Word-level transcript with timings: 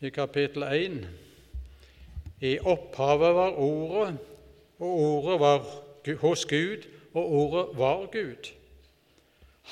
i 0.00 0.10
kapittel 0.14 0.62
1. 0.62 1.06
I 2.40 2.58
opphavet 2.58 3.34
var 3.34 3.56
Ordet, 3.58 4.18
og 4.78 4.90
Ordet 4.90 5.40
var 5.40 5.64
hos 6.20 6.44
Gud, 6.46 6.86
og 7.14 7.32
Ordet 7.40 7.64
var 7.78 8.04
Gud. 8.12 8.52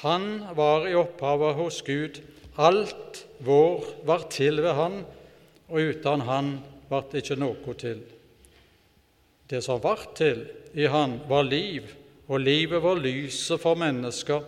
Han 0.03 0.43
var 0.59 0.89
i 0.89 0.97
opphavet 0.99 1.54
hos 1.54 1.79
Gud. 1.87 2.19
Alt 2.59 3.23
vår 3.39 3.85
var 4.09 4.27
til 4.33 4.62
ved 4.65 4.75
Han, 4.75 5.04
og 5.69 5.93
uten 5.93 6.27
Han 6.27 6.51
vart 6.90 7.15
ikke 7.15 7.38
noe 7.38 7.77
til. 7.79 8.03
Det 9.47 9.63
som 9.63 9.79
var 9.83 10.08
til 10.19 10.43
i 10.74 10.90
Han, 10.90 11.21
var 11.29 11.47
liv, 11.47 11.87
og 12.27 12.43
livet 12.43 12.83
var 12.83 12.99
lyset 12.99 13.63
for 13.63 13.79
mennesker. 13.79 14.43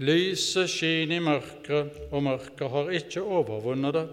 Lyset 0.00 0.70
skinner 0.72 1.20
i 1.20 1.20
mørket, 1.20 2.08
og 2.10 2.22
mørket 2.24 2.70
har 2.72 2.92
ikke 2.96 3.20
overvunnet 3.20 3.98
det. 4.00 4.08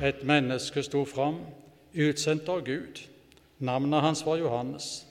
Et 0.00 0.22
menneske 0.22 0.82
sto 0.86 1.04
fram, 1.08 1.40
utsendt 1.92 2.48
av 2.48 2.64
Gud. 2.66 3.00
Navnet 3.58 4.04
hans 4.04 4.24
var 4.26 4.38
Johannes. 4.38 5.04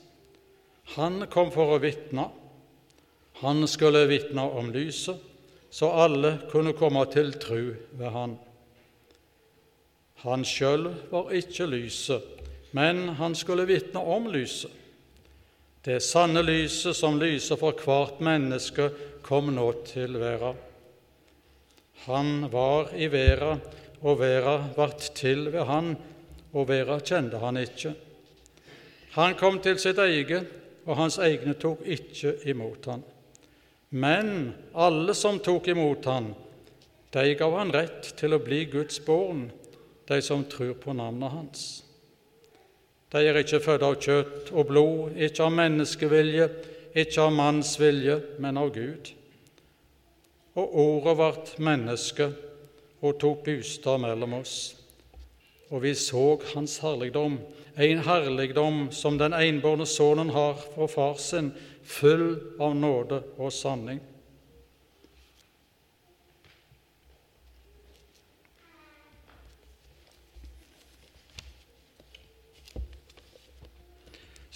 Han 0.96 1.26
kom 1.30 1.50
for 1.52 1.74
å 1.74 1.80
vitne. 1.82 2.28
Han 3.42 3.68
skulle 3.68 4.06
vitne 4.08 4.42
om 4.42 4.72
lyset, 4.72 5.20
så 5.70 5.90
alle 5.92 6.38
kunne 6.50 6.72
komme 6.72 7.04
til 7.12 7.34
tru 7.38 7.74
ved 7.92 8.10
han. 8.14 8.38
Han 10.24 10.42
sjøl 10.42 10.88
var 11.12 11.30
ikke 11.36 11.68
lyset, 11.70 12.24
men 12.74 13.12
han 13.20 13.36
skulle 13.38 13.68
vitne 13.68 14.00
om 14.00 14.26
lyset. 14.32 14.72
Det 15.84 16.00
sanne 16.02 16.42
lyset 16.42 16.96
som 16.96 17.20
lyser 17.20 17.60
for 17.60 17.76
hvert 17.78 18.18
menneske, 18.24 18.88
kom 19.22 19.52
nå 19.54 19.68
til 19.86 20.16
verda. 20.18 20.54
Han 22.06 22.48
var 22.50 22.90
i 22.96 23.06
verda, 23.12 23.58
og 24.02 24.20
verda 24.20 24.56
vart 24.76 25.10
til 25.18 25.48
ved 25.52 25.66
han, 25.68 25.94
og 26.54 26.68
verda 26.68 26.98
kjente 27.02 27.40
han 27.42 27.58
ikke. 27.60 27.94
Han 29.18 29.34
kom 29.38 29.58
til 29.62 29.78
sitt 29.80 29.98
eget, 29.98 30.46
og 30.88 30.96
hans 30.96 31.18
egne 31.20 31.54
tok 31.58 31.82
ikke 31.84 32.36
imot 32.48 32.86
han. 32.88 33.02
Men 33.90 34.54
alle 34.76 35.14
som 35.16 35.40
tok 35.40 35.68
imot 35.72 36.06
han, 36.08 36.32
de 37.12 37.34
gav 37.40 37.54
han 37.56 37.72
rett 37.72 38.12
til 38.20 38.36
å 38.36 38.42
bli 38.44 38.66
Guds 38.68 39.00
barn, 39.04 39.48
de 40.08 40.20
som 40.24 40.44
tror 40.48 40.74
på 40.80 40.94
navnet 40.96 41.32
hans. 41.32 41.68
De 43.12 43.22
er 43.24 43.38
ikke 43.40 43.62
født 43.64 43.84
av 43.84 43.96
kjøtt 44.04 44.50
og 44.52 44.68
blod, 44.68 45.16
ikke 45.16 45.46
av 45.46 45.54
menneskevilje, 45.56 46.48
ikke 46.98 47.24
av 47.24 47.32
manns 47.32 47.74
vilje, 47.80 48.18
men 48.40 48.60
av 48.60 48.72
Gud. 48.74 49.12
Og 50.58 50.76
ordet 50.82 51.16
vart 51.16 51.54
menneske 51.62 52.28
og 53.00 53.18
tok 53.20 53.44
bostad 53.46 54.00
mellom 54.02 54.38
oss. 54.40 54.58
Og 55.70 55.82
vi 55.84 55.94
så 55.94 56.38
hans 56.54 56.78
herligdom, 56.82 57.38
en 57.76 58.02
herligdom 58.02 58.88
som 58.90 59.18
den 59.20 59.36
enbårne 59.36 59.86
sønnen 59.86 60.32
har 60.34 60.56
fra 60.74 60.88
far 60.90 61.18
sin, 61.22 61.52
full 61.84 62.30
av 62.60 62.74
nåde 62.76 63.22
og 63.38 63.52
sanning. 63.54 64.00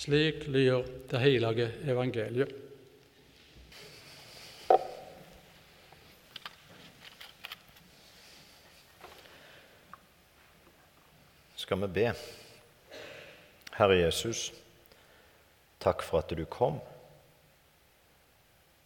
Slik 0.03 0.49
lyder 0.51 0.89
det 1.13 1.19
hellige 1.23 1.69
evangeliet. 1.87 2.51
Skal 11.73 11.89
vi 11.89 11.89
be. 11.89 12.15
Herre 13.73 13.95
Jesus, 13.97 14.53
takk 15.81 16.03
for 16.05 16.21
at 16.21 16.35
du 16.37 16.45
kom. 16.45 16.77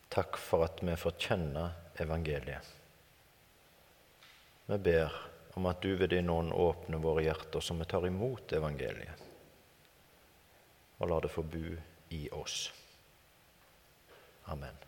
Takk 0.09 0.39
for 0.39 0.63
at 0.69 0.79
vi 0.87 0.95
får 0.95 1.17
kjenne 1.19 1.65
evangeliet. 1.99 2.71
Vi 4.71 4.79
ber 4.79 5.19
om 5.59 5.67
at 5.67 5.83
du 5.83 5.97
ved 5.99 6.15
din 6.15 6.31
ånd 6.31 6.55
åpner 6.55 7.03
våre 7.03 7.27
hjerter 7.27 7.59
så 7.59 7.75
vi 7.75 7.91
tar 7.91 8.07
imot 8.07 8.55
evangeliet, 8.55 9.27
og 11.03 11.11
lar 11.11 11.27
det 11.27 11.35
få 11.35 11.43
bu 11.43 11.75
i 12.15 12.29
oss. 12.31 12.69
Amen. 14.47 14.87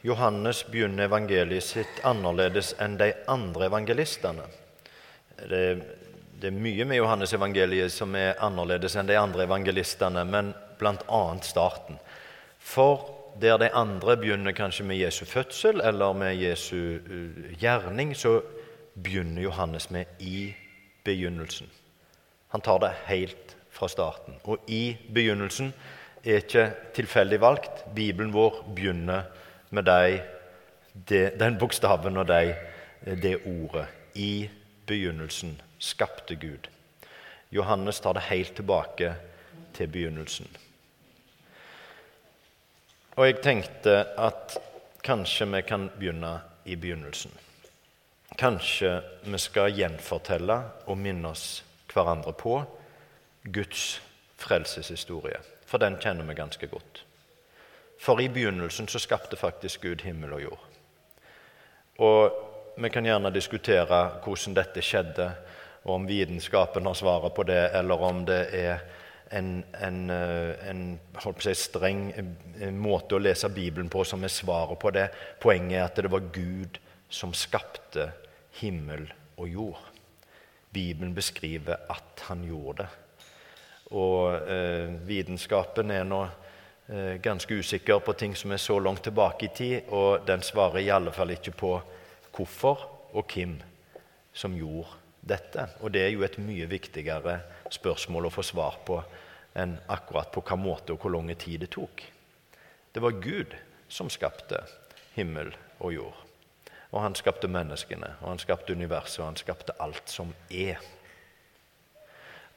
Johannes 0.00 0.66
begynner 0.70 1.08
evangeliet 1.08 1.64
sitt 1.64 2.00
annerledes 2.06 2.70
enn 2.78 3.00
de 3.00 3.10
andre 3.26 3.66
evangelistene. 3.66 4.44
Det, 5.46 5.62
det 6.40 6.50
er 6.50 6.56
mye 6.56 6.84
med 6.88 6.98
Johannes 7.00 7.34
evangeliet 7.34 7.92
som 7.92 8.14
er 8.18 8.38
annerledes 8.44 8.96
enn 8.98 9.08
de 9.08 9.18
andre 9.18 9.46
evangelistene, 9.46 10.24
men 10.26 10.52
bl.a. 10.78 11.22
starten. 11.42 11.98
For 12.58 13.06
der 13.40 13.58
de 13.58 13.70
andre 13.74 14.16
begynner 14.18 14.52
kanskje 14.56 14.86
med 14.86 14.98
Jesu 14.98 15.24
fødsel 15.24 15.80
eller 15.84 16.12
med 16.12 16.38
Jesu 16.38 16.76
uh, 16.76 17.52
gjerning, 17.58 18.16
så 18.16 18.40
begynner 18.94 19.42
Johannes 19.42 19.90
med 19.90 20.04
'i 20.18 20.54
begynnelsen'. 21.04 21.70
Han 22.48 22.60
tar 22.60 22.78
det 22.78 22.92
helt 23.06 23.56
fra 23.70 23.88
starten. 23.88 24.34
Og 24.44 24.58
'i 24.66 24.96
begynnelsen' 25.14 25.72
er 26.24 26.34
ikke 26.42 26.70
tilfeldig 26.94 27.40
valgt. 27.40 27.94
Bibelen 27.94 28.32
vår 28.32 28.72
begynner 28.76 29.22
med 29.70 29.82
de, 29.82 30.20
de, 31.08 31.30
den 31.38 31.58
bokstaven 31.58 32.16
og 32.16 32.28
de, 32.28 32.54
det 33.04 33.38
ordet. 33.46 33.86
I 34.14 34.50
begynnelsen 34.88 35.60
skapte 35.78 36.34
Gud. 36.34 36.68
Johannes 37.50 38.00
tar 38.00 38.16
det 38.16 38.28
helt 38.28 38.54
tilbake 38.56 39.14
til 39.76 39.88
begynnelsen. 39.88 40.48
Og 43.16 43.26
jeg 43.26 43.40
tenkte 43.42 43.94
at 44.18 44.58
kanskje 45.04 45.46
vi 45.50 45.62
kan 45.66 45.88
begynne 45.98 46.38
i 46.64 46.76
begynnelsen. 46.76 47.32
Kanskje 48.38 49.00
vi 49.24 49.38
skal 49.38 49.74
gjenfortelle 49.74 50.58
og 50.86 50.98
minne 50.98 51.32
oss 51.32 51.62
hverandre 51.92 52.32
på 52.32 52.60
Guds 53.42 54.00
frelseshistorie, 54.38 55.40
for 55.66 55.82
den 55.82 55.96
kjenner 55.98 56.28
vi 56.28 56.36
ganske 56.38 56.66
godt. 56.66 57.04
For 57.98 58.20
i 58.20 58.28
begynnelsen 58.28 58.88
så 58.88 59.00
skapte 59.02 59.36
faktisk 59.36 59.82
Gud 59.82 60.04
himmel 60.04 60.32
og 60.32 60.42
jord. 60.42 60.64
Og 61.98 62.44
vi 62.82 62.90
kan 62.90 63.04
gjerne 63.04 63.30
diskutere 63.34 63.98
hvordan 64.22 64.54
dette 64.56 64.82
skjedde, 64.84 65.28
og 65.84 65.94
om 65.94 66.06
vitenskapen 66.06 66.86
har 66.86 66.96
svaret 66.98 67.34
på 67.34 67.44
det, 67.48 67.60
eller 67.78 68.02
om 68.04 68.24
det 68.28 68.40
er 68.54 68.82
en, 69.34 69.62
en, 69.80 69.98
eh, 70.10 70.68
en 70.70 70.82
si, 71.40 71.54
streng 71.54 72.08
eh, 72.16 72.70
måte 72.72 73.16
å 73.16 73.22
lese 73.22 73.50
Bibelen 73.52 73.90
på 73.92 74.04
som 74.08 74.24
er 74.24 74.32
svaret 74.32 74.78
på 74.80 74.92
det. 74.94 75.08
Poenget 75.40 75.78
er 75.78 75.84
at 75.84 76.00
det 76.00 76.12
var 76.12 76.30
Gud 76.32 76.80
som 77.10 77.34
skapte 77.36 78.10
himmel 78.60 79.06
og 79.36 79.48
jord. 79.48 79.84
Bibelen 80.72 81.14
beskriver 81.16 81.84
at 81.88 82.24
han 82.28 82.44
gjorde 82.44 82.84
det. 82.84 82.90
Og 83.96 84.50
eh, 84.52 84.92
vitenskapen 85.08 85.90
er 85.92 86.04
nå 86.08 86.26
Eh, 86.90 87.14
ganske 87.14 87.54
usikker 87.54 87.98
på 87.98 88.12
ting 88.12 88.36
som 88.36 88.52
er 88.52 88.56
så 88.56 88.78
langt 88.80 89.02
tilbake 89.02 89.44
i 89.44 89.48
tid, 89.54 89.80
og 89.92 90.24
den 90.26 90.40
svarer 90.42 90.80
i 90.80 90.88
alle 90.90 91.12
fall 91.12 91.34
ikke 91.34 91.52
på 91.52 91.72
hvorfor 92.38 92.86
og 93.12 93.34
hvem 93.34 93.58
som 94.32 94.54
gjorde 94.54 94.94
dette. 95.28 95.66
Og 95.82 95.92
det 95.92 96.04
er 96.04 96.12
jo 96.14 96.24
et 96.26 96.38
mye 96.40 96.68
viktigere 96.70 97.40
spørsmål 97.74 98.28
å 98.28 98.34
få 98.34 98.44
svar 98.46 98.78
på 98.86 99.00
enn 99.58 99.74
akkurat 99.90 100.30
på 100.30 100.42
hvilken 100.42 100.62
måte 100.62 100.94
og 100.94 101.02
hvor 101.02 101.16
lang 101.16 101.32
tid 101.34 101.64
det 101.64 101.72
tok. 101.74 102.04
Det 102.94 103.02
var 103.02 103.18
Gud 103.22 103.56
som 103.88 104.10
skapte 104.12 104.62
himmel 105.16 105.50
og 105.80 105.94
jord. 105.94 106.24
Og 106.88 107.02
han 107.04 107.16
skapte 107.18 107.50
menneskene, 107.52 108.14
og 108.22 108.30
han 108.30 108.40
skapte 108.40 108.72
universet, 108.72 109.20
og 109.20 109.26
han 109.26 109.40
skapte 109.40 109.76
alt 109.82 110.08
som 110.08 110.30
er. 110.48 110.78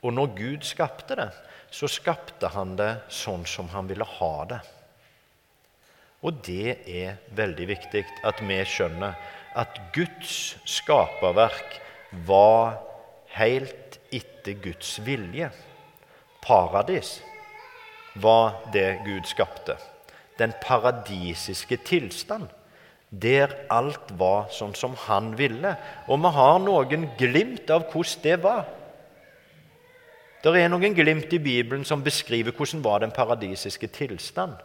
Og 0.02 0.14
når 0.16 0.36
Gud 0.38 0.68
skapte 0.68 1.18
det, 1.20 1.28
så 1.72 1.88
skapte 1.92 2.52
han 2.54 2.78
det 2.80 2.94
sånn 3.12 3.44
som 3.48 3.70
han 3.74 3.90
ville 3.92 4.08
ha 4.08 4.34
det. 4.48 4.62
Og 6.22 6.38
det 6.46 6.78
er 6.86 7.18
veldig 7.34 7.68
viktig 7.72 8.04
at 8.28 8.42
vi 8.46 8.60
skjønner 8.70 9.18
at 9.58 9.80
Guds 9.96 10.56
skaperverk 10.70 11.80
var 12.28 12.78
helt 13.36 13.98
etter 14.14 14.58
Guds 14.62 15.00
vilje. 15.06 15.50
Paradis 16.46 17.20
var 18.22 18.62
det 18.74 19.02
Gud 19.06 19.26
skapte. 19.30 19.78
Den 20.38 20.54
paradisiske 20.62 21.78
tilstand, 21.86 22.48
der 23.10 23.54
alt 23.74 24.14
var 24.18 24.50
sånn 24.54 24.76
som 24.78 24.94
han 25.08 25.34
ville. 25.40 25.74
Og 26.08 26.22
vi 26.22 26.32
har 26.38 26.62
noen 26.64 27.10
glimt 27.20 27.70
av 27.74 27.90
hvordan 27.92 28.24
det 28.24 28.38
var. 28.44 28.66
Det 30.42 30.58
er 30.58 30.72
noen 30.72 30.96
glimt 30.98 31.34
i 31.34 31.42
Bibelen 31.42 31.84
som 31.86 32.02
beskriver 32.02 32.56
hvordan 32.56 32.82
var 32.86 33.04
den 33.04 33.14
paradisiske 33.14 33.90
tilstand. 33.94 34.56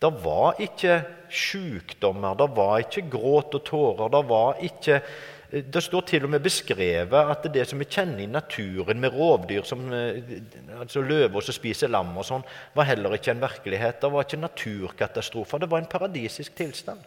Det 0.00 0.12
var 0.24 0.60
ikke 0.62 1.02
sykdommer, 1.30 2.38
det 2.38 2.48
var 2.56 2.78
ikke 2.80 3.04
gråt 3.12 3.54
og 3.54 3.64
tårer. 3.66 4.08
Det 4.12 4.22
var 4.30 4.64
ikke 4.64 5.02
det 5.50 5.82
står 5.82 6.04
til 6.06 6.24
og 6.24 6.30
med 6.30 6.44
beskrevet 6.44 7.30
at 7.32 7.46
det 7.50 7.64
som 7.66 7.80
vi 7.82 7.88
kjenner 7.90 8.22
i 8.22 8.28
naturen 8.30 9.00
med 9.02 9.10
rovdyr 9.10 9.64
som 9.66 9.82
altså 9.90 11.02
løver 11.02 11.42
som 11.42 11.56
spiser 11.56 11.90
lam 11.90 12.12
og 12.14 12.26
sånn, 12.26 12.44
var 12.76 12.86
heller 12.86 13.16
ikke 13.16 13.32
en 13.34 13.42
virkelighet. 13.42 13.98
Det 13.98 14.10
var 14.14 14.26
ikke 14.26 14.38
naturkatastrofer. 14.44 15.58
Det 15.58 15.70
var 15.72 15.82
en 15.82 15.90
paradisisk 15.90 16.54
tilstand. 16.54 17.02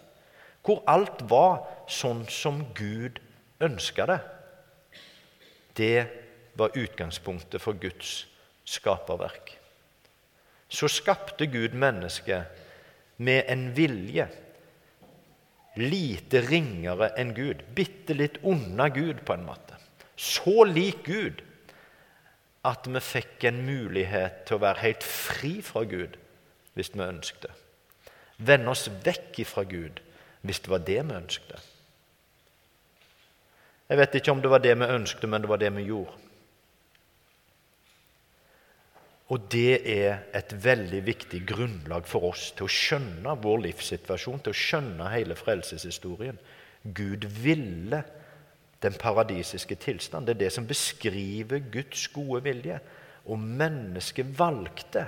Hvor 0.64 0.84
alt 0.92 1.24
var 1.32 1.64
sånn 1.88 2.26
som 2.32 2.66
Gud 2.76 3.22
ønska 3.64 4.10
det. 4.12 4.20
Det 5.80 6.04
var 6.60 6.76
utgangspunktet 6.76 7.64
for 7.64 7.80
Guds 7.80 8.26
skaperverk. 8.68 9.56
Så 10.68 10.92
skapte 10.92 11.48
Gud 11.48 11.78
mennesket 11.80 12.63
med 13.18 13.46
en 13.52 13.70
vilje 13.76 14.28
lite 15.80 16.44
ringere 16.46 17.12
enn 17.18 17.34
Gud, 17.34 17.64
bitte 17.76 18.14
litt 18.14 18.40
unna 18.46 18.90
Gud, 18.94 19.24
på 19.26 19.34
en 19.34 19.46
måte. 19.48 19.78
Så 20.16 20.66
lik 20.70 21.04
Gud 21.08 21.42
at 22.64 22.88
vi 22.88 23.02
fikk 23.04 23.44
en 23.50 23.64
mulighet 23.66 24.46
til 24.48 24.58
å 24.58 24.64
være 24.64 24.86
helt 24.86 25.04
fri 25.04 25.58
fra 25.66 25.84
Gud 25.90 26.16
hvis 26.78 26.94
vi 26.94 27.04
ønsket 27.06 27.48
det. 27.48 27.54
Vende 28.44 28.72
oss 28.72 28.88
vekk 29.04 29.42
fra 29.50 29.66
Gud 29.68 30.00
hvis 30.44 30.62
det 30.64 30.72
var 30.72 30.84
det 30.86 31.00
vi 31.02 31.18
ønsket. 31.18 31.70
Jeg 33.90 34.00
vet 34.00 34.16
ikke 34.18 34.32
om 34.32 34.42
det 34.42 34.50
var 34.52 34.62
det 34.64 34.74
vi 34.80 34.88
ønsket, 34.90 35.30
men 35.30 35.44
det 35.44 35.50
var 35.52 35.60
det 35.62 35.70
vi 35.76 35.84
gjorde. 35.90 36.16
Og 39.34 39.48
det 39.50 39.80
er 39.90 40.28
et 40.38 40.52
veldig 40.64 41.00
viktig 41.08 41.40
grunnlag 41.50 42.06
for 42.06 42.28
oss 42.30 42.52
til 42.54 42.68
å 42.68 42.74
skjønne 42.74 43.34
vår 43.42 43.64
livssituasjon, 43.64 44.44
til 44.46 44.54
å 44.54 44.60
skjønne 44.60 45.08
hele 45.10 45.38
frelseshistorien. 45.40 46.38
Gud 46.84 47.26
ville 47.42 48.04
den 48.84 48.98
paradisiske 49.00 49.78
tilstand. 49.82 50.28
Det 50.28 50.36
er 50.36 50.44
det 50.44 50.52
som 50.54 50.68
beskriver 50.70 51.64
Guds 51.74 52.06
gode 52.14 52.44
vilje. 52.46 52.78
Og 53.26 53.40
mennesket 53.40 54.36
valgte 54.38 55.08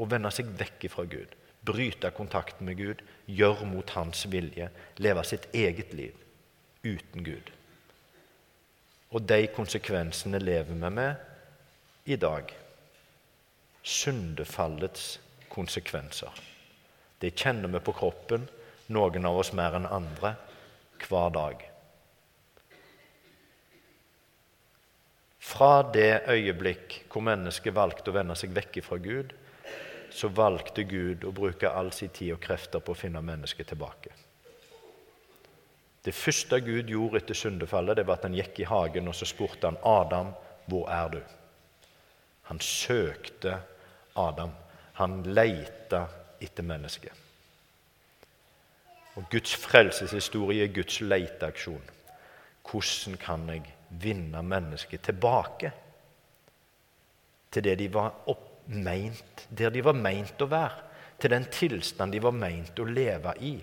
å 0.00 0.08
vende 0.08 0.32
seg 0.34 0.48
vekk 0.58 0.88
fra 0.90 1.04
Gud, 1.08 1.36
bryte 1.66 2.10
kontakten 2.16 2.66
med 2.66 2.80
Gud, 2.80 3.04
gjøre 3.28 3.68
mot 3.68 3.94
hans 3.94 4.24
vilje, 4.32 4.70
leve 4.98 5.24
sitt 5.28 5.46
eget 5.54 5.94
liv 5.94 6.16
uten 6.82 7.24
Gud. 7.26 7.52
Og 9.14 9.22
de 9.22 9.44
konsekvensene 9.54 10.40
lever 10.42 10.74
vi 10.74 10.90
med 10.90 11.35
i 12.06 12.16
dag 12.16 12.52
syndefallets 13.82 15.20
konsekvenser. 15.48 16.30
Det 17.18 17.32
kjenner 17.34 17.70
vi 17.70 17.80
på 17.82 17.94
kroppen, 17.96 18.44
noen 18.94 19.26
av 19.26 19.38
oss 19.40 19.52
mer 19.56 19.74
enn 19.78 19.88
andre, 19.90 20.34
hver 21.02 21.32
dag. 21.34 21.64
Fra 25.46 25.70
det 25.94 26.26
øyeblikk 26.30 27.00
hvor 27.10 27.24
mennesket 27.26 27.74
valgte 27.74 28.10
å 28.10 28.16
vende 28.16 28.36
seg 28.38 28.54
vekk 28.54 28.80
fra 28.86 28.98
Gud, 29.02 29.34
så 30.10 30.30
valgte 30.30 30.86
Gud 30.86 31.26
å 31.26 31.34
bruke 31.34 31.70
all 31.70 31.90
sin 31.94 32.14
tid 32.14 32.36
og 32.36 32.42
krefter 32.42 32.82
på 32.82 32.94
å 32.94 32.98
finne 32.98 33.22
mennesket 33.22 33.70
tilbake. 33.70 34.14
Det 36.06 36.14
første 36.14 36.60
Gud 36.62 36.90
gjorde 36.90 37.18
etter 37.18 37.34
syndefallet, 37.34 37.98
det 37.98 38.06
var 38.06 38.20
at 38.20 38.28
han 38.28 38.38
gikk 38.38 38.62
i 38.62 38.70
hagen 38.70 39.10
og 39.10 39.18
så 39.18 39.26
spurte 39.26 39.66
han 39.66 39.82
Adam, 39.82 40.30
hvor 40.70 40.86
er 40.90 41.10
du? 41.16 41.20
Han 42.48 42.60
søkte 42.60 43.58
Adam. 44.16 44.52
Han 45.00 45.22
leita 45.22 46.06
etter 46.40 46.64
mennesket. 46.66 47.12
Og 49.16 49.24
Guds 49.32 49.54
frelseshistorie 49.56 50.66
er 50.66 50.74
Guds 50.74 51.00
leteaksjon. 51.00 51.92
Hvordan 52.66 53.16
kan 53.20 53.48
jeg 53.48 53.62
vinne 54.02 54.42
mennesket 54.42 55.06
tilbake 55.06 55.72
til 57.50 57.64
det 57.64 57.78
de 57.78 57.86
var 57.94 58.12
meint, 58.66 59.46
der 59.48 59.70
de 59.70 59.84
var 59.84 59.96
meint 59.96 60.42
å 60.42 60.50
være? 60.50 60.82
Til 61.16 61.32
den 61.32 61.46
tilstand 61.48 62.12
de 62.12 62.20
var 62.20 62.34
meint 62.36 62.78
å 62.78 62.84
leve 62.84 63.32
i. 63.40 63.54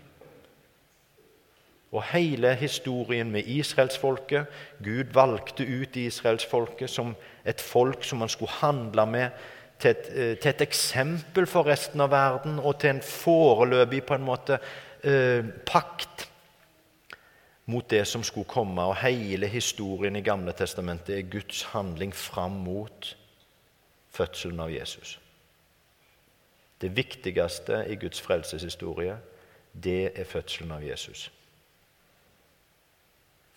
Og 1.93 2.03
hele 2.09 2.55
historien 2.57 3.31
med 3.31 3.45
israelsfolket 3.45 4.45
Gud 4.83 5.13
valgte 5.13 5.63
ut 5.63 5.95
israelsfolket 5.95 6.89
som 6.89 7.13
et 7.45 7.61
folk 7.61 8.03
som 8.03 8.23
han 8.25 8.29
skulle 8.29 8.51
handle 8.51 9.05
med, 9.05 9.29
til 9.79 9.91
et, 9.91 10.09
eh, 10.09 10.37
til 10.37 10.49
et, 10.49 10.61
eksempel 10.61 11.45
for 11.45 11.67
resten 11.69 12.01
av 12.01 12.09
verden 12.11 12.59
og 12.59 12.79
til 12.79 12.95
en 12.95 13.01
foreløpig 13.01 14.03
på 14.07 14.17
en 14.17 14.25
måte 14.25 14.57
eh, 15.03 15.45
pakt 15.65 16.29
mot 17.65 17.89
det 17.89 18.07
som 18.07 18.23
skulle 18.23 18.49
komme. 18.49 18.81
Og 18.81 18.95
hele 19.03 19.47
historien 19.47 20.15
i 20.15 20.21
Gamle 20.25 20.53
testamentet 20.53 21.17
er 21.17 21.29
Guds 21.29 21.63
handling 21.63 22.15
fram 22.15 22.57
mot 22.65 23.17
fødselen 24.09 24.59
av 24.59 24.71
Jesus. 24.71 25.19
Det 26.81 26.95
viktigste 26.95 27.85
i 27.89 27.95
Guds 27.95 28.21
frelseshistorie, 28.21 29.17
det 29.83 30.11
er 30.19 30.23
fødselen 30.23 30.71
av 30.71 30.83
Jesus. 30.83 31.31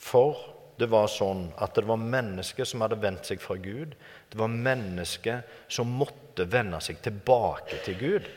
For 0.07 0.39
det 0.79 0.87
var 0.93 1.09
sånn 1.11 1.49
at 1.63 1.75
det 1.75 1.87
var 1.89 1.99
mennesker 1.99 2.69
som 2.69 2.85
hadde 2.85 2.99
vendt 3.03 3.27
seg 3.27 3.41
fra 3.43 3.57
Gud. 3.59 3.97
Det 4.31 4.39
var 4.39 4.53
mennesker 4.53 5.41
som 5.73 5.95
måtte 5.99 6.47
vende 6.53 6.79
seg 6.85 7.01
tilbake 7.03 7.81
til 7.87 7.99
Gud. 7.99 8.29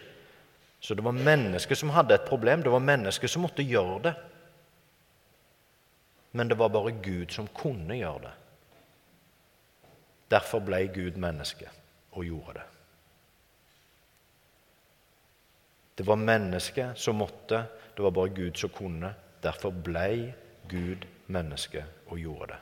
Så 0.80 0.95
det 0.95 1.04
var 1.04 1.18
mennesker 1.18 1.75
som 1.75 1.92
hadde 1.94 2.16
et 2.16 2.30
problem. 2.30 2.63
Det 2.63 2.71
var 2.71 2.81
mennesker 2.83 3.30
som 3.30 3.44
måtte 3.44 3.66
gjøre 3.68 4.00
det. 4.07 4.16
Men 6.31 6.50
det 6.50 6.57
var 6.57 6.71
bare 6.71 6.95
Gud 7.04 7.36
som 7.36 7.50
kunne 7.54 8.00
gjøre 8.00 8.24
det. 8.30 8.33
Derfor 10.31 10.63
ble 10.63 10.83
Gud 10.94 11.18
menneske 11.19 11.69
og 12.16 12.25
gjorde 12.25 12.57
det. 12.62 12.66
Det 16.00 16.07
var 16.07 16.21
mennesket 16.21 16.98
som 16.98 17.18
måtte, 17.19 17.66
det 17.94 18.04
var 18.06 18.13
bare 18.16 18.31
Gud 18.31 18.56
som 18.57 18.71
kunne. 18.71 19.12
Derfor 19.44 19.75
ble 19.75 20.10
Gud 20.71 21.04
menneske 21.04 21.19
og 21.30 22.18
gjorde 22.18 22.54
det. 22.54 22.60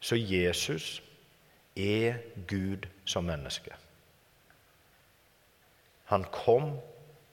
Så 0.00 0.16
Jesus 0.16 1.02
er 1.76 2.20
Gud 2.46 2.86
som 3.04 3.24
menneske. 3.24 3.72
Han 6.06 6.24
kom 6.30 6.76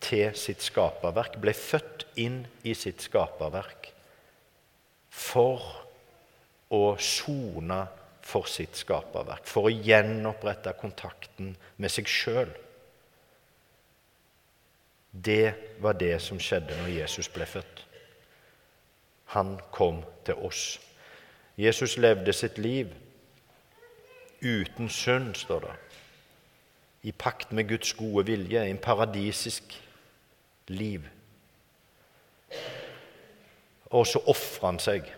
til 0.03 0.33
sitt 0.35 0.63
skaperverk, 0.63 1.37
ble 1.39 1.53
født 1.55 2.07
inn 2.19 2.41
i 2.63 2.73
sitt 2.75 3.03
skaperverk 3.05 3.91
for 5.13 5.61
å 6.73 6.95
sone 6.97 7.83
for 8.23 8.47
sitt 8.49 8.79
skaperverk, 8.79 9.45
for 9.45 9.67
å 9.67 9.73
gjenopprette 9.73 10.73
kontakten 10.79 11.53
med 11.77 11.91
seg 11.91 12.09
sjøl. 12.09 12.51
Det 15.13 15.77
var 15.83 15.99
det 15.99 16.15
som 16.23 16.39
skjedde 16.41 16.79
når 16.79 16.95
Jesus 16.95 17.29
ble 17.29 17.45
født. 17.45 17.83
Han 19.33 19.57
kom 19.71 20.03
til 20.25 20.35
oss. 20.45 20.79
Jesus 21.57 21.97
levde 21.97 22.33
sitt 22.33 22.57
liv 22.57 22.89
uten 24.43 24.89
synd, 24.89 25.35
står 25.35 25.59
det. 25.59 25.73
I 27.03 27.11
pakt 27.11 27.51
med 27.51 27.67
Guds 27.69 27.93
gode 27.93 28.25
vilje, 28.25 28.63
en 28.65 28.77
paradisisk 28.77 29.75
liv. 30.67 31.01
Og 33.85 34.07
så 34.07 34.21
ofra 34.27 34.71
han 34.71 34.79
seg. 34.79 35.09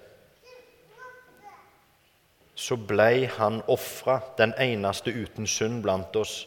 Så 2.55 2.75
blei 2.75 3.25
han 3.37 3.61
ofra, 3.67 4.19
den 4.37 4.53
eneste 4.59 5.11
uten 5.11 5.47
synd 5.47 5.81
blant 5.83 6.15
oss, 6.15 6.45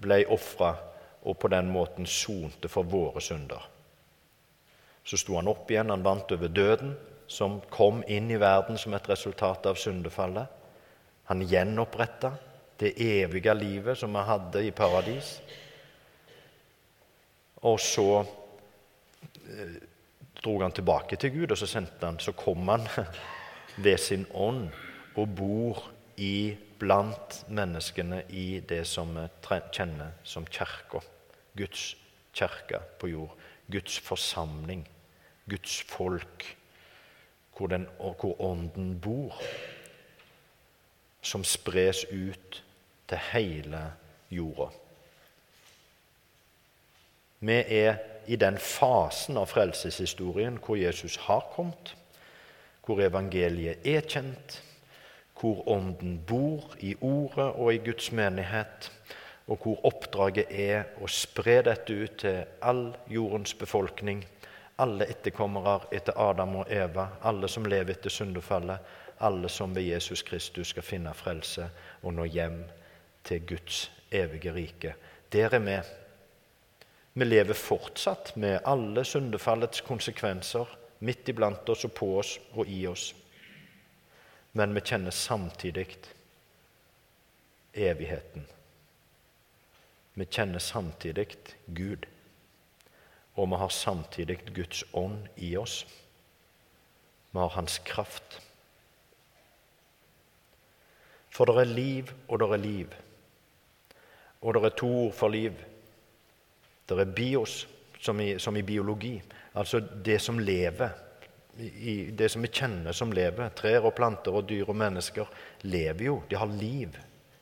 blei 0.00 0.24
ofra 0.28 0.74
og 1.24 1.38
på 1.38 1.48
den 1.48 1.70
måten 1.72 2.06
sonte 2.06 2.68
for 2.68 2.82
våre 2.82 3.20
synder. 3.24 3.73
Så 5.04 5.18
sto 5.20 5.36
han 5.36 5.48
opp 5.48 5.70
igjen, 5.70 5.92
han 5.92 6.04
vant 6.04 6.32
over 6.32 6.48
døden, 6.48 6.94
som 7.26 7.60
kom 7.72 8.02
inn 8.08 8.30
i 8.32 8.40
verden 8.40 8.78
som 8.80 8.94
et 8.96 9.08
resultat 9.08 9.66
av 9.68 9.78
syndefallet. 9.80 10.48
Han 11.28 11.44
gjenoppretta 11.48 12.34
det 12.80 12.94
evige 13.00 13.54
livet 13.54 13.98
som 13.98 14.12
vi 14.16 14.24
hadde 14.28 14.64
i 14.64 14.72
paradis. 14.76 15.38
Og 17.64 17.80
så 17.80 18.08
eh, 18.20 19.76
dro 20.40 20.58
han 20.60 20.74
tilbake 20.76 21.16
til 21.16 21.32
Gud, 21.38 21.52
og 21.52 21.58
så, 21.58 21.68
han, 21.78 22.18
så 22.20 22.32
kom 22.36 22.68
han 22.68 22.84
ved 23.84 23.98
sin 23.98 24.26
ånd 24.34 24.68
og 25.16 25.36
bor 25.36 25.84
i 26.20 26.56
blant 26.78 27.44
menneskene 27.48 28.22
i 28.28 28.60
det 28.68 28.82
som 28.88 29.14
vi 29.16 29.60
kjenner 29.72 30.16
som 30.26 30.46
kirka. 30.46 31.00
Guds 31.56 31.94
kirke 32.34 32.82
på 33.00 33.08
jord. 33.08 33.32
Guds 33.70 33.96
forsamling. 33.98 34.84
Guds 35.50 35.82
folk, 35.82 36.56
hvor, 37.56 37.66
den, 37.66 37.86
hvor 37.98 38.40
Ånden 38.40 39.00
bor, 39.00 39.42
som 41.22 41.44
spres 41.44 42.04
ut 42.04 42.64
til 43.08 43.18
hele 43.32 43.92
jorda. 44.30 44.70
Vi 47.40 47.52
er 47.52 47.96
i 48.26 48.36
den 48.40 48.56
fasen 48.58 49.36
av 49.36 49.50
frelseshistorien 49.52 50.56
hvor 50.64 50.80
Jesus 50.80 51.16
har 51.26 51.44
kommet, 51.52 51.92
hvor 52.86 53.00
evangeliet 53.04 53.84
er 53.84 54.06
kjent, 54.08 54.62
hvor 55.40 55.64
Ånden 55.68 56.18
bor 56.26 56.76
i 56.80 56.94
Ordet 57.00 57.50
og 57.52 57.74
i 57.74 57.82
Guds 57.84 58.12
menighet, 58.12 58.90
og 59.46 59.60
hvor 59.60 59.84
oppdraget 59.84 60.48
er 60.48 60.86
å 61.04 61.08
spre 61.10 61.58
dette 61.66 61.92
ut 61.92 62.16
til 62.22 62.44
all 62.64 62.86
jordens 63.12 63.52
befolkning, 63.54 64.24
alle 64.76 65.04
etterkommere 65.04 65.80
etter 65.94 66.16
Adam 66.30 66.56
og 66.62 66.70
Eva, 66.72 67.08
alle 67.22 67.48
som 67.48 67.66
lever 67.66 67.94
etter 67.94 68.10
syndefallet, 68.10 68.78
alle 69.18 69.48
som 69.48 69.74
ved 69.74 69.86
Jesus 69.86 70.22
Kristus 70.22 70.72
skal 70.74 70.82
finne 70.82 71.14
frelse 71.14 71.68
og 72.02 72.14
nå 72.16 72.24
hjem 72.26 72.64
til 73.24 73.44
Guds 73.46 73.90
evige 74.10 74.54
rike. 74.54 74.94
Der 75.32 75.54
er 75.54 75.62
vi. 75.62 75.76
Vi 77.14 77.24
lever 77.24 77.54
fortsatt 77.54 78.34
med 78.36 78.60
alle 78.66 79.04
syndefallets 79.04 79.80
konsekvenser 79.86 80.66
midt 80.98 81.28
iblant 81.28 81.68
oss 81.68 81.84
og 81.86 81.94
på 81.94 82.08
oss 82.18 82.38
og 82.52 82.66
i 82.68 82.86
oss. 82.90 83.12
Men 84.52 84.74
vi 84.74 84.80
kjenner 84.80 85.10
samtidig 85.10 85.86
evigheten. 87.72 88.46
Vi 90.14 90.26
kjenner 90.26 90.58
samtidig 90.58 91.26
Gud, 91.66 92.06
og 93.34 93.50
vi 93.50 93.58
har 93.58 93.68
samtidig 93.68 94.38
Guds 94.54 94.84
ånd 94.94 95.26
i 95.36 95.56
oss. 95.56 95.84
Vi 97.30 97.38
har 97.38 97.48
Hans 97.56 97.78
kraft. 97.78 98.40
For 101.34 101.50
det 101.50 101.64
er 101.64 101.74
liv, 101.74 102.10
og 102.28 102.38
det 102.38 102.50
er 102.52 102.62
liv. 102.62 102.92
Og 104.42 104.54
det 104.54 104.64
er 104.64 104.76
to 104.78 104.90
ord 105.06 105.16
for 105.18 105.32
liv. 105.34 105.54
Det 106.88 106.98
er 107.00 107.14
bios, 107.16 107.64
som 108.00 108.20
i, 108.20 108.36
som 108.38 108.56
i 108.56 108.62
biologi, 108.62 109.16
altså 109.54 109.80
det 109.80 110.20
som 110.20 110.38
lever. 110.38 110.92
I, 111.58 112.10
det 112.10 112.28
som 112.30 112.42
vi 112.42 112.50
kjenner 112.52 112.92
som 112.92 113.12
lever. 113.14 113.50
Trær 113.56 113.88
og 113.88 113.94
planter 113.96 114.34
og 114.34 114.46
dyr 114.48 114.68
og 114.68 114.76
mennesker 114.76 115.30
lever 115.62 116.06
jo. 116.06 116.20
De 116.30 116.38
har 116.38 116.54
liv, 116.60 116.94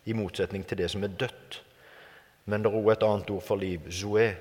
i 0.04 0.14
motsetning 0.16 0.64
til 0.66 0.80
det 0.80 0.88
som 0.90 1.04
er 1.04 1.12
dødt. 1.18 1.60
Men 2.46 2.62
det 2.62 2.72
er 2.72 2.78
òg 2.78 2.88
et 2.92 3.04
annet 3.06 3.30
ord 3.30 3.44
for 3.46 3.60
liv, 3.60 3.84
zoé. 3.90 4.32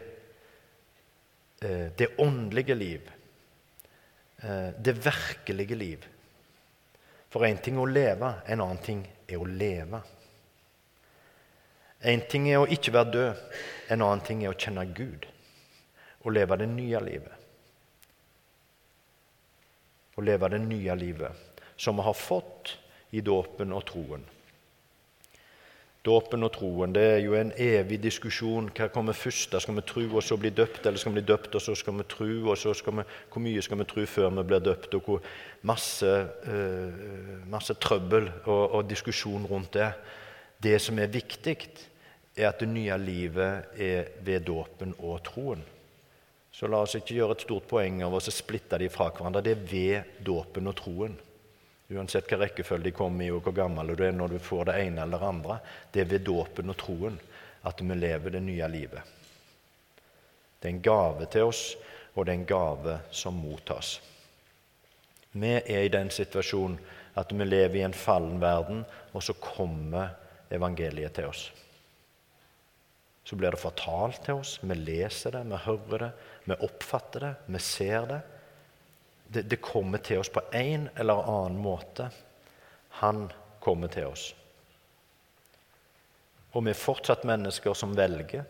Eh, 1.62 1.88
det 1.98 2.18
åndelige 2.18 2.76
liv. 2.76 3.12
Eh, 4.38 4.70
det 4.80 4.94
virkelige 4.94 5.76
liv. 5.76 6.08
For 7.30 7.46
én 7.46 7.62
ting 7.62 7.78
er 7.78 7.86
å 7.86 7.92
leve, 7.92 8.32
en 8.48 8.64
annen 8.64 8.82
ting 8.84 9.04
er 9.28 9.38
å 9.38 9.46
leve. 9.46 10.02
En 12.02 12.24
ting 12.30 12.50
er 12.50 12.64
å 12.64 12.68
ikke 12.68 12.94
være 12.96 13.14
død, 13.14 13.46
en 13.94 14.02
annen 14.02 14.26
ting 14.26 14.42
er 14.44 14.52
å 14.52 14.58
kjenne 14.58 14.88
Gud 14.90 15.28
og 16.22 16.34
leve 16.34 16.58
det 16.58 16.68
nye 16.74 17.00
livet. 17.06 17.38
Å 20.18 20.26
leve 20.26 20.50
det 20.50 20.60
nye 20.66 20.96
livet 20.98 21.64
som 21.78 21.98
vi 21.98 22.06
har 22.06 22.18
fått 22.18 22.76
i 23.14 23.22
dåpen 23.22 23.74
og 23.74 23.86
troen. 23.90 24.26
Dåpen 26.02 26.42
og 26.42 26.50
troen 26.56 26.94
det 26.96 27.04
er 27.06 27.20
jo 27.22 27.36
en 27.38 27.52
evig 27.62 28.00
diskusjon. 28.02 28.72
Hva 28.74 28.88
kommer 28.90 29.14
først? 29.14 29.52
Da 29.54 29.60
Skal 29.62 29.76
vi 29.78 29.84
tro 29.86 30.06
og 30.10 30.24
så 30.26 30.38
bli 30.38 30.50
døpt, 30.50 30.86
eller 30.86 30.98
skal 30.98 31.14
vi 31.14 31.20
bli 31.20 31.28
døpt 31.30 31.56
og 31.56 31.62
så 31.62 31.76
skal 31.78 31.94
vi 32.00 32.06
tro? 32.10 32.30
og 32.50 32.58
så 32.58 32.74
skal 32.74 32.98
vi, 32.98 33.04
Hvor 33.30 33.42
mye 33.46 33.62
skal 33.62 33.78
vi 33.78 33.86
tro 33.86 34.06
før 34.06 34.30
vi 34.30 34.44
blir 34.44 34.60
døpt? 34.60 34.96
og 34.96 35.02
hvor 35.06 35.22
Masse, 35.62 36.10
uh, 36.48 37.50
masse 37.50 37.74
trøbbel 37.74 38.32
og, 38.46 38.72
og 38.72 38.90
diskusjon 38.90 39.46
rundt 39.46 39.74
det. 39.74 39.94
Det 40.64 40.82
som 40.82 40.98
er 41.00 41.08
viktig, 41.08 41.58
er 42.36 42.48
at 42.50 42.60
det 42.60 42.70
nye 42.70 42.98
livet 42.98 43.78
er 43.78 44.10
ved 44.26 44.40
dåpen 44.40 44.96
og 44.98 45.22
troen. 45.24 45.62
Så 46.52 46.68
la 46.68 46.82
oss 46.82 46.96
ikke 46.96 47.16
gjøre 47.16 47.38
et 47.38 47.46
stort 47.46 47.68
poeng 47.70 48.02
av 48.04 48.14
å 48.14 48.20
splitte 48.20 48.80
de 48.82 48.90
fra 48.90 49.12
hverandre. 49.12 49.44
Det 49.46 49.54
er 49.54 49.68
ved 49.70 50.26
dåpen 50.26 50.68
og 50.68 50.76
troen. 50.82 51.14
Uansett 51.92 52.30
hva 52.32 52.40
rekkefølge 52.46 52.88
de 52.88 52.96
kommer 52.96 53.26
i, 53.26 53.32
og 53.34 53.44
hvor 53.44 53.56
gammel 53.56 53.92
du 53.96 54.04
er 54.06 54.14
når 54.16 54.36
du 54.36 54.40
får 54.44 54.70
det 54.70 54.78
ene 54.86 55.04
eller 55.04 55.26
andre. 55.28 55.58
Det 55.92 56.04
er 56.04 56.12
ved 56.14 56.24
dåpen 56.28 56.72
og 56.72 56.78
troen 56.80 57.18
at 57.68 57.82
vi 57.82 57.98
lever 57.98 58.38
det 58.38 58.44
nye 58.46 58.70
livet. 58.72 59.18
Det 60.60 60.70
er 60.70 60.76
en 60.76 60.86
gave 60.86 61.28
til 61.34 61.50
oss, 61.50 61.64
og 62.14 62.26
det 62.26 62.34
er 62.34 62.40
en 62.40 62.50
gave 62.50 62.98
som 63.12 63.38
mottas. 63.38 63.96
Vi 65.32 65.54
er 65.58 65.86
i 65.86 65.92
den 65.92 66.12
situasjonen 66.14 66.80
at 67.20 67.32
vi 67.32 67.46
lever 67.46 67.82
i 67.82 67.86
en 67.88 67.96
fallen 67.96 68.40
verden, 68.42 68.86
og 69.12 69.24
så 69.24 69.36
kommer 69.40 70.14
evangeliet 70.52 71.16
til 71.16 71.32
oss. 71.32 71.50
Så 73.24 73.36
blir 73.36 73.54
det 73.54 73.62
fortalt 73.62 74.24
til 74.26 74.42
oss. 74.42 74.58
Vi 74.64 74.76
leser 74.76 75.36
det, 75.36 75.44
vi 75.48 75.60
hører 75.66 76.06
det, 76.06 76.12
vi 76.46 76.58
oppfatter 76.68 77.26
det, 77.26 77.34
vi 77.52 77.60
ser 77.64 78.08
det. 78.10 78.22
Det, 79.32 79.46
det 79.48 79.62
kommer 79.64 80.02
til 80.04 80.20
oss 80.20 80.30
på 80.30 80.44
en 80.52 80.90
eller 81.00 81.24
annen 81.24 81.60
måte. 81.64 82.10
Han 83.00 83.30
kommer 83.64 83.88
til 83.92 84.10
oss. 84.12 84.26
Og 86.52 86.66
vi 86.66 86.74
er 86.74 86.80
fortsatt 86.80 87.24
mennesker 87.28 87.76
som 87.78 87.96
velger. 87.96 88.44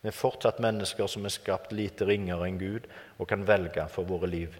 Vi 0.00 0.08
er 0.08 0.16
fortsatt 0.16 0.62
mennesker 0.64 1.08
som 1.10 1.26
er 1.26 1.34
skapt 1.34 1.74
lite 1.76 2.06
ringere 2.08 2.48
enn 2.48 2.60
Gud 2.60 2.88
og 3.18 3.28
kan 3.28 3.44
velge 3.48 3.84
for 3.92 4.08
våre 4.08 4.30
liv. 4.30 4.56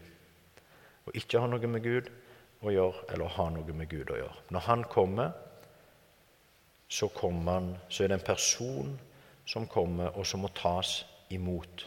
Og 1.06 1.16
ikke 1.16 1.40
ha 1.40 1.48
noe 1.48 1.70
med 1.70 1.84
Gud 1.84 2.10
å 2.66 2.72
gjøre, 2.72 3.06
eller 3.14 3.36
ha 3.36 3.48
noe 3.54 3.76
med 3.76 3.88
Gud 3.88 4.10
å 4.10 4.20
gjøre. 4.20 4.44
Når 4.52 4.66
Han 4.66 4.84
kommer, 4.90 5.32
så, 6.88 7.08
han, 7.22 7.76
så 7.88 8.04
er 8.04 8.08
det 8.08 8.20
en 8.20 8.26
person 8.26 8.92
som 9.46 9.66
kommer, 9.66 10.12
og 10.18 10.26
som 10.26 10.42
må 10.44 10.50
tas 10.54 11.04
imot. 11.30 11.86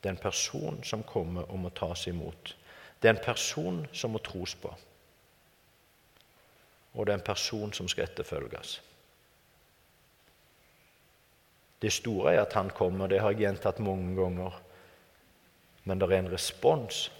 Det 0.00 0.08
er 0.08 0.14
en 0.14 0.22
person 0.22 0.80
som 0.84 1.02
kommer 1.02 1.50
og 1.50 1.58
må 1.58 1.70
tas 1.76 2.06
imot. 2.06 2.54
Det 3.02 3.08
er 3.08 3.16
en 3.16 3.24
person 3.24 3.86
som 3.92 4.10
må 4.10 4.18
tros 4.18 4.54
på. 4.54 4.72
Og 6.94 7.06
det 7.06 7.12
er 7.12 7.18
en 7.18 7.26
person 7.26 7.72
som 7.72 7.88
skal 7.88 8.08
etterfølges. 8.08 8.80
Det 11.80 11.92
store 11.92 12.34
er 12.34 12.42
at 12.42 12.52
han 12.52 12.70
kommer, 12.70 13.06
det 13.06 13.20
har 13.20 13.32
jeg 13.32 13.46
gjentatt 13.46 13.78
mange 13.80 14.16
ganger. 14.16 14.60
Men 15.84 16.00
det 16.00 16.10
er 16.10 16.18
en 16.18 16.32
respons 16.32 17.10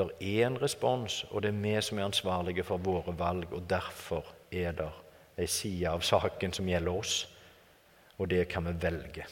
det 0.00 0.06
er 0.20 0.46
en 0.46 0.62
respons, 0.62 1.24
og 1.30 1.42
det 1.42 1.50
er 1.50 1.60
vi 1.60 1.74
som 1.82 1.98
er 1.98 2.08
ansvarlige 2.08 2.64
for 2.64 2.78
våre 2.78 3.14
valg. 3.18 3.52
og 3.52 3.70
Derfor 3.70 4.24
er 4.52 4.72
det 4.72 4.90
ei 5.38 5.46
side 5.46 5.88
av 5.88 6.00
saken 6.00 6.52
som 6.52 6.68
gjelder 6.68 6.92
oss, 6.92 7.28
og 8.18 8.30
det 8.30 8.46
hva 8.48 8.62
vi 8.68 8.76
velger. 8.82 9.26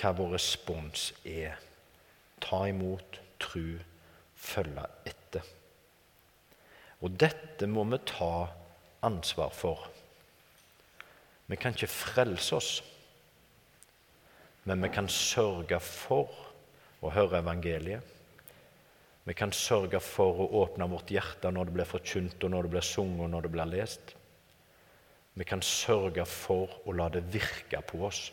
Hva 0.00 0.12
vår 0.16 0.34
respons 0.34 1.12
er. 1.24 1.58
Ta 2.42 2.64
imot, 2.68 3.20
tru, 3.40 3.78
følge 4.34 4.86
etter. 5.08 5.44
Og 7.04 7.14
dette 7.20 7.68
må 7.68 7.84
vi 7.90 8.00
ta 8.08 8.48
ansvar 9.04 9.52
for. 9.54 9.86
Vi 11.46 11.56
kan 11.60 11.76
ikke 11.76 11.90
frelse 11.92 12.56
oss, 12.56 12.72
men 14.64 14.80
vi 14.80 14.88
kan 14.88 15.10
sørge 15.12 15.78
for 15.84 16.32
å 17.04 17.12
høre 17.12 17.42
evangeliet 17.42 18.14
vi 19.24 19.32
kan 19.32 19.52
sørge 19.56 20.02
for 20.04 20.42
å 20.44 20.50
åpne 20.60 20.86
vårt 20.92 21.08
hjerte 21.14 21.48
når 21.52 21.68
det 21.68 21.74
blir 21.78 21.88
forkynt, 21.88 22.44
og 22.44 22.50
når 22.52 22.66
det 22.66 22.72
blir 22.74 22.84
sunget, 22.84 23.22
og 23.24 23.30
når 23.32 23.46
det 23.46 23.52
blir 23.54 23.70
lest. 23.70 24.14
Vi 25.34 25.46
kan 25.48 25.64
sørge 25.64 26.26
for 26.28 26.74
å 26.84 26.92
la 26.92 27.08
det 27.08 27.24
virke 27.32 27.80
på 27.88 28.02
oss. 28.04 28.26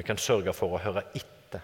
Vi 0.00 0.04
kan 0.04 0.16
sørge 0.16 0.54
for 0.56 0.72
å 0.72 0.78
høre 0.80 1.02
etter. 1.12 1.60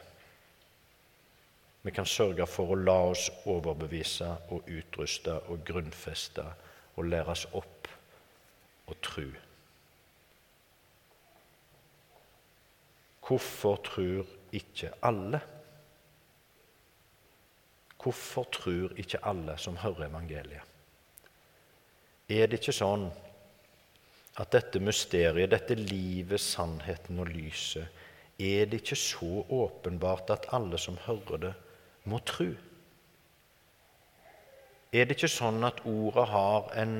Vi 1.89 1.93
kan 1.97 2.05
sørge 2.05 2.45
for 2.45 2.75
å 2.75 2.77
la 2.77 2.97
oss 3.09 3.31
overbevise 3.49 4.29
og 4.53 4.69
utruste 4.69 5.39
og 5.49 5.63
grunnfeste 5.65 6.45
og 7.01 7.09
læres 7.09 7.47
opp 7.57 7.89
og 8.93 9.01
tro. 9.09 9.25
Hvorfor 13.25 13.81
tror 13.89 14.37
ikke 14.61 14.93
alle? 15.09 15.41
Hvorfor 17.97 18.53
tror 18.53 19.01
ikke 19.01 19.25
alle 19.25 19.57
som 19.57 19.81
hører 19.81 20.11
evangeliet? 20.11 20.75
Er 22.29 22.53
det 22.53 22.61
ikke 22.61 22.77
sånn 22.85 23.09
at 24.37 24.53
dette 24.53 24.85
mysteriet, 24.85 25.55
dette 25.57 25.81
livet, 25.81 26.43
sannheten 26.45 27.25
og 27.25 27.33
lyset, 27.33 28.05
er 28.39 28.67
det 28.67 28.83
ikke 28.83 28.99
så 29.01 29.45
åpenbart 29.49 30.31
at 30.31 30.49
alle 30.53 30.79
som 30.79 30.99
hører 31.07 31.43
det, 31.43 31.53
må 32.05 32.19
tro? 32.19 32.47
Er 34.93 35.05
det 35.05 35.17
ikke 35.17 35.31
sånn 35.33 35.65
at 35.67 35.81
ordet 35.89 36.27
har 36.31 36.69
en 36.79 36.97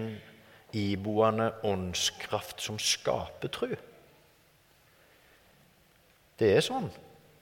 iboende 0.77 1.53
åndskraft 1.65 2.61
som 2.61 2.79
skaper 2.83 3.53
tro? 3.53 3.71
Det 6.37 6.51
er 6.57 6.65
sånn 6.65 6.91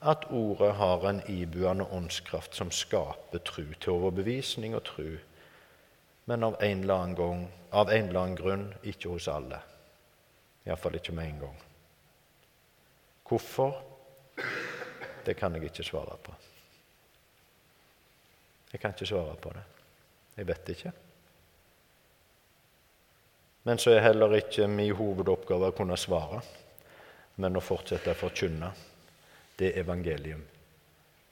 at 0.05 0.27
ordet 0.31 0.75
har 0.77 1.07
en 1.09 1.23
iboende 1.31 1.87
åndskraft 1.91 2.55
som 2.55 2.71
skaper 2.71 3.41
tru 3.43 3.65
til 3.79 3.95
overbevisning 3.97 4.75
og 4.77 4.85
tru 4.91 5.15
men 6.25 6.43
av 6.43 6.55
en 6.59 6.81
eller 6.83 6.93
annen, 6.93 7.15
gang, 7.15 7.47
av 7.71 7.91
en 7.93 8.09
eller 8.09 8.19
annen 8.19 8.37
grunn 8.39 8.65
ikke 8.83 9.11
hos 9.13 9.27
alle. 9.29 9.59
Iallfall 10.65 10.97
ikke 10.97 11.13
med 11.13 11.29
en 11.29 11.41
gang. 11.45 11.59
Hvorfor? 13.27 13.81
Det 15.25 15.33
kan 15.37 15.55
jeg 15.55 15.63
ikke 15.63 15.83
svare 15.83 16.17
på. 16.23 16.33
Jeg 18.71 18.81
kan 18.81 18.93
ikke 18.93 19.05
svare 19.05 19.35
på 19.41 19.53
det. 19.55 19.63
Jeg 20.37 20.47
vet 20.47 20.69
ikke. 20.69 20.91
Men 23.63 23.77
så 23.77 23.91
er 23.91 24.03
heller 24.05 24.35
ikke 24.37 24.67
min 24.67 24.93
hovedoppgave 24.93 25.71
å 25.71 25.73
kunne 25.73 25.97
svare, 25.97 26.41
men 27.41 27.57
å 27.57 27.63
fortsette 27.63 28.11
å 28.13 28.19
forkynne 28.19 28.69
det 29.57 29.71
evangelium 29.79 30.43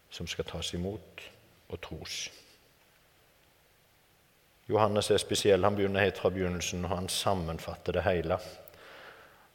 som 0.10 0.28
skal 0.28 0.48
tas 0.50 0.74
imot 0.74 1.22
og 1.70 1.82
tros. 1.82 2.24
Johannes 4.70 5.12
er 5.12 5.22
spesiell. 5.22 5.64
Han 5.64 5.76
begynner 5.76 6.08
helt 6.08 6.18
fra 6.18 6.32
begynnelsen, 6.34 6.86
og 6.86 6.96
han 6.96 7.10
sammenfatter 7.12 8.00
det 8.00 8.06
hele. 8.08 8.40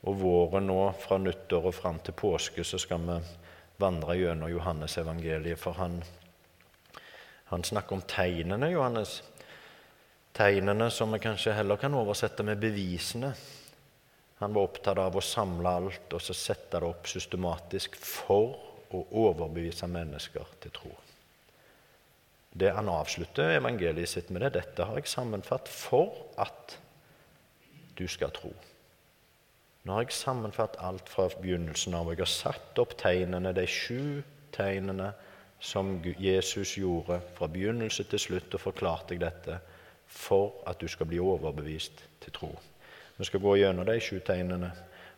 Og 0.07 0.21
våren 0.21 0.69
nå, 0.71 0.79
fra 1.03 1.19
nyttår 1.19 1.71
og 1.71 1.75
fram 1.75 1.99
til 2.05 2.15
påske, 2.15 2.65
så 2.65 2.79
skal 2.79 3.03
vi 3.09 3.19
vandre 3.83 4.15
gjennom 4.19 4.51
Johannes 4.51 4.99
evangeliet, 5.01 5.59
for 5.59 5.79
han 5.79 5.99
han 7.49 7.65
snakker 7.65 7.97
om 7.97 8.03
tegnene, 8.05 8.69
Johannes. 8.71 9.23
Tegnene 10.37 10.91
som 10.93 11.13
vi 11.13 11.21
kanskje 11.23 11.55
heller 11.57 11.81
kan 11.81 11.95
oversette 11.97 12.45
med 12.45 12.61
bevisene. 12.61 13.31
Han 14.43 14.53
var 14.53 14.69
opptatt 14.69 15.01
av 15.01 15.17
å 15.17 15.23
samle 15.25 15.73
alt 15.81 16.13
og 16.13 16.21
så 16.21 16.37
sette 16.37 16.77
det 16.77 16.91
opp 16.91 17.09
systematisk 17.09 17.97
for 17.97 18.53
å 18.93 19.01
overbevise 19.25 19.89
mennesker 19.89 20.53
til 20.61 20.75
tro. 20.77 20.93
Det 22.53 22.75
Han 22.75 22.89
avslutter 22.93 23.57
evangeliet 23.57 24.09
sitt 24.09 24.31
med 24.31 24.43
det. 24.45 24.53
Dette 24.61 24.85
har 24.85 25.01
jeg 25.01 25.09
sammenfatt 25.09 25.69
for 25.73 26.13
at 26.37 26.77
du 27.97 28.05
skal 28.09 28.31
tro. 28.37 28.53
Nå 29.87 29.95
har 29.95 30.05
jeg 30.05 30.17
sammenfatt 30.19 30.77
alt 30.85 31.09
fra 31.09 31.29
begynnelsen 31.41 31.95
av. 31.97 32.11
Jeg 32.13 32.23
har 32.23 32.33
satt 32.33 32.81
opp 32.83 32.97
tegnene, 33.01 33.55
de 33.57 33.67
sju 33.67 34.23
tegnene 34.53 35.13
som 35.61 35.97
Jesus 36.05 36.77
gjorde 36.79 37.21
fra 37.37 37.49
begynnelse 37.51 38.05
til 38.11 38.23
slutt, 38.23 38.55
og 38.55 38.63
forklarte 38.63 39.15
jeg 39.15 39.25
dette 39.25 39.59
for 40.09 40.63
at 40.67 40.81
du 40.81 40.89
skal 40.89 41.09
bli 41.09 41.21
overbevist 41.21 42.05
til 42.25 42.35
tro. 42.35 42.53
Vi 43.19 43.27
skal 43.27 43.43
gå 43.43 43.57
gjennom 43.59 43.87
de 43.87 43.99
sju 44.01 44.21
tegnene, 44.25 44.71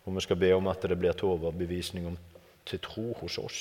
og 0.05 0.17
vi 0.17 0.25
skal 0.25 0.41
be 0.41 0.55
om 0.57 0.71
at 0.73 0.83
det 0.89 0.99
blir 0.99 1.13
til 1.13 1.35
overbevisning 1.35 2.07
om, 2.09 2.17
til 2.67 2.81
tro 2.81 3.13
hos 3.21 3.39
oss. 3.39 3.61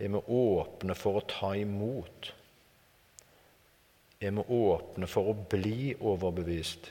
Er 0.00 0.08
vi 0.08 0.20
åpne 0.32 0.94
for 0.96 1.18
å 1.18 1.26
ta 1.28 1.50
imot? 1.58 2.30
Er 4.20 4.32
vi 4.36 4.44
åpne 4.56 5.08
for 5.10 5.28
å 5.28 5.36
bli 5.50 5.92
overbevist? 5.98 6.88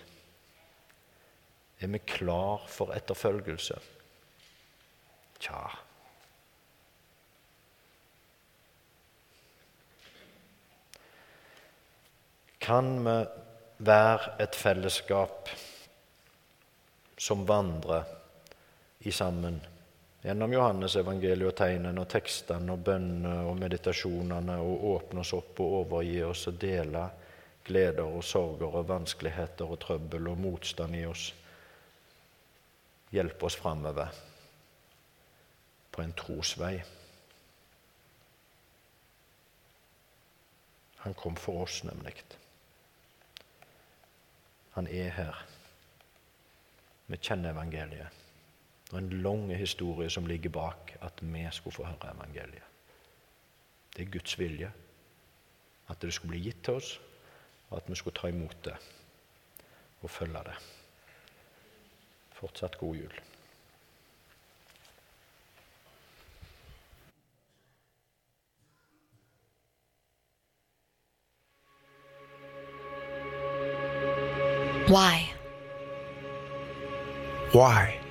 Er 1.80 1.88
vi 1.88 2.00
klar 2.00 2.66
for 2.68 2.92
etterfølgelse? 2.96 3.80
Tja 5.40 5.68
kan 12.70 13.04
vi 13.06 13.26
være 13.78 14.36
et 14.44 14.56
fellesskap 14.56 15.50
som 17.18 17.46
vandrer 17.48 18.04
i 19.00 19.12
sammen 19.12 19.56
gjennom 20.22 20.54
Johannes 20.54 20.98
evangeliet 21.00 21.50
og 21.50 21.56
tegnene 21.58 22.04
og 22.04 22.12
tekstene 22.12 22.76
og 22.76 22.84
bønnene 22.86 23.48
og 23.50 23.58
meditasjonene 23.58 24.60
og 24.62 24.86
åpne 24.92 25.24
oss 25.24 25.34
opp 25.40 25.64
og 25.64 25.76
overgi 25.80 26.20
oss 26.28 26.46
og 26.52 26.60
dele 26.62 27.08
gleder 27.66 28.06
og 28.06 28.22
sorger 28.28 28.78
og 28.84 28.90
vanskeligheter 28.92 29.66
og 29.66 29.82
trøbbel 29.88 30.30
og 30.30 30.38
motstand 30.44 31.00
i 31.00 31.06
oss. 31.10 31.30
Hjelpe 33.12 33.46
oss 33.46 33.58
framover 33.58 34.14
på 35.92 36.02
en 36.02 36.14
trosvei. 36.14 36.78
Han 41.00 41.14
kom 41.14 41.36
for 41.36 41.64
oss, 41.64 41.84
nemlig. 41.84 42.14
Han 44.76 44.88
er 44.88 45.10
her. 45.16 45.46
Vi 47.08 47.18
kjenner 47.18 47.52
evangeliet. 47.52 48.20
Det 48.90 48.98
er 48.98 49.04
en 49.04 49.22
lang 49.24 49.50
historie 49.58 50.10
som 50.10 50.28
ligger 50.28 50.50
bak 50.50 50.96
at 51.02 51.22
vi 51.22 51.48
skulle 51.52 51.76
få 51.76 51.86
høre 51.86 52.14
evangeliet. 52.14 52.66
Det 53.96 54.06
er 54.06 54.12
Guds 54.12 54.40
vilje 54.40 54.72
at 55.90 56.02
det 56.02 56.14
skulle 56.14 56.36
bli 56.36 56.44
gitt 56.46 56.64
til 56.64 56.74
oss, 56.74 57.00
og 57.70 57.78
at 57.78 57.90
vi 57.90 57.96
skulle 57.96 58.16
ta 58.16 58.30
imot 58.30 58.66
det 58.66 58.76
og 60.02 60.10
følge 60.10 60.44
det. 60.46 60.58
Fortsatt 62.40 62.78
god 62.80 62.96
jul. 62.96 63.12
Why? 74.88 75.30
Why? 77.52 78.09